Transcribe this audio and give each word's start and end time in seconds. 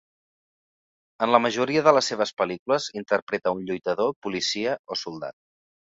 En 1.25 1.31
la 1.35 1.41
majoria 1.47 1.83
de 1.89 1.93
les 1.97 2.09
seves 2.11 2.33
pel·lícules 2.41 2.89
interpreta 3.03 3.53
a 3.53 3.57
un 3.59 3.61
lluitador, 3.69 4.17
policia, 4.29 4.75
o 4.97 4.99
soldat. 5.03 5.39